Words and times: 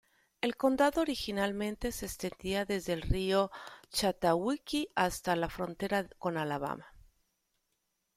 El 0.41 0.55
condado 0.57 1.01
originalmente 1.01 1.91
se 1.91 2.07
extendía 2.07 2.65
desde 2.65 2.93
el 2.93 3.03
río 3.03 3.51
Chattahoochee 3.91 4.89
hasta 4.95 5.35
la 5.35 5.47
frontera 5.47 6.07
con 6.17 6.37
Alabama. 6.37 6.87